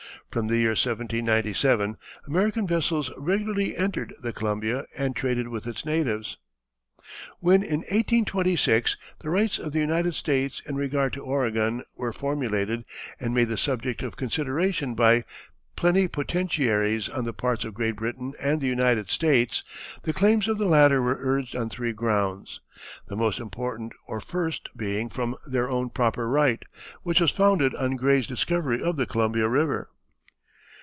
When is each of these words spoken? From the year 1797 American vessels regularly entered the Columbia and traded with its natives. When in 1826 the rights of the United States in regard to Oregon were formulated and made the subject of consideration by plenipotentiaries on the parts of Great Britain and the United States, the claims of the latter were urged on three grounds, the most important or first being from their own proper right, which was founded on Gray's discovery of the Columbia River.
From 0.31 0.47
the 0.47 0.57
year 0.59 0.69
1797 0.69 1.97
American 2.25 2.65
vessels 2.65 3.11
regularly 3.17 3.75
entered 3.75 4.13
the 4.21 4.31
Columbia 4.31 4.85
and 4.97 5.13
traded 5.13 5.49
with 5.49 5.67
its 5.67 5.83
natives. 5.83 6.37
When 7.41 7.61
in 7.61 7.79
1826 7.79 8.95
the 9.19 9.29
rights 9.29 9.59
of 9.59 9.73
the 9.73 9.79
United 9.79 10.15
States 10.15 10.61
in 10.65 10.77
regard 10.77 11.11
to 11.13 11.19
Oregon 11.21 11.83
were 11.97 12.13
formulated 12.13 12.85
and 13.19 13.33
made 13.33 13.49
the 13.49 13.57
subject 13.57 14.01
of 14.01 14.15
consideration 14.15 14.95
by 14.95 15.25
plenipotentiaries 15.75 17.09
on 17.09 17.25
the 17.25 17.33
parts 17.33 17.65
of 17.65 17.73
Great 17.73 17.97
Britain 17.97 18.31
and 18.41 18.61
the 18.61 18.67
United 18.67 19.09
States, 19.09 19.65
the 20.03 20.13
claims 20.13 20.47
of 20.47 20.57
the 20.57 20.63
latter 20.65 21.01
were 21.01 21.17
urged 21.19 21.57
on 21.57 21.67
three 21.69 21.91
grounds, 21.91 22.61
the 23.09 23.17
most 23.17 23.41
important 23.41 23.91
or 24.07 24.21
first 24.21 24.69
being 24.77 25.09
from 25.09 25.35
their 25.45 25.69
own 25.69 25.89
proper 25.89 26.29
right, 26.29 26.63
which 27.03 27.19
was 27.19 27.31
founded 27.31 27.75
on 27.75 27.97
Gray's 27.97 28.27
discovery 28.27 28.81
of 28.81 28.95
the 28.95 29.05
Columbia 29.05 29.49
River. 29.49 29.89